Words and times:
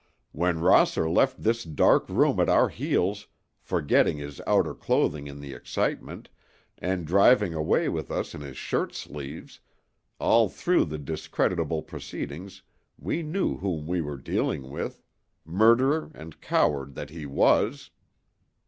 When 0.31 0.61
Rosser 0.61 1.07
left 1.07 1.43
this 1.43 1.63
dark 1.63 2.09
room 2.09 2.39
at 2.39 2.49
our 2.49 2.69
heels, 2.69 3.27
forgetting 3.59 4.17
his 4.17 4.41
outer 4.47 4.73
clothing 4.73 5.27
in 5.27 5.39
the 5.39 5.53
excitement, 5.53 6.27
and 6.79 7.05
driving 7.05 7.53
away 7.53 7.87
with 7.87 8.09
us 8.09 8.33
in 8.33 8.41
his 8.41 8.57
shirt 8.57 8.95
sleeves—all 8.95 10.49
through 10.49 10.85
the 10.85 10.97
discreditable 10.97 11.83
proceedings 11.83 12.63
we 12.97 13.21
knew 13.21 13.57
whom 13.57 13.85
we 13.85 14.01
were 14.01 14.17
dealing 14.17 14.71
with, 14.71 15.03
murderer 15.45 16.09
and 16.15 16.41
coward 16.41 16.95
that 16.95 17.11
he 17.11 17.27
was!" 17.27 17.91